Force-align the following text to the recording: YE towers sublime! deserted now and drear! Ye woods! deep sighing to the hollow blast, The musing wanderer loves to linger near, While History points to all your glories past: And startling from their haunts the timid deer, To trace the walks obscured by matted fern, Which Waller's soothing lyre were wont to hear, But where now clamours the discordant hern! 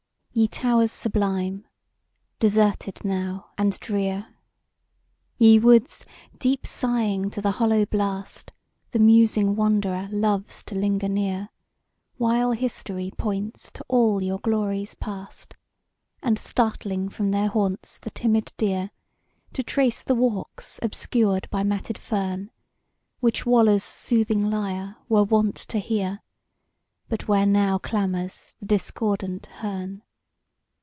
YE 0.33 0.47
towers 0.47 0.93
sublime! 0.93 1.67
deserted 2.39 3.03
now 3.03 3.49
and 3.57 3.77
drear! 3.81 4.27
Ye 5.37 5.59
woods! 5.59 6.05
deep 6.39 6.65
sighing 6.65 7.29
to 7.31 7.41
the 7.41 7.51
hollow 7.51 7.85
blast, 7.85 8.53
The 8.91 8.99
musing 8.99 9.57
wanderer 9.57 10.07
loves 10.09 10.63
to 10.63 10.73
linger 10.75 11.09
near, 11.09 11.49
While 12.15 12.53
History 12.53 13.11
points 13.17 13.71
to 13.71 13.83
all 13.89 14.23
your 14.23 14.39
glories 14.39 14.95
past: 14.95 15.57
And 16.23 16.39
startling 16.39 17.09
from 17.09 17.31
their 17.31 17.49
haunts 17.49 17.99
the 17.99 18.11
timid 18.11 18.53
deer, 18.55 18.91
To 19.51 19.63
trace 19.63 20.01
the 20.01 20.15
walks 20.15 20.79
obscured 20.81 21.49
by 21.51 21.63
matted 21.63 21.97
fern, 21.97 22.51
Which 23.19 23.45
Waller's 23.45 23.83
soothing 23.83 24.49
lyre 24.49 24.95
were 25.09 25.25
wont 25.25 25.57
to 25.57 25.77
hear, 25.77 26.21
But 27.09 27.27
where 27.27 27.45
now 27.45 27.77
clamours 27.79 28.53
the 28.61 28.67
discordant 28.67 29.47
hern! 29.47 30.03